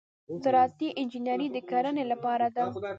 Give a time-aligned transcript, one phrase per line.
[0.43, 2.63] زراعتي انجنیری د کرنې لپاره ده.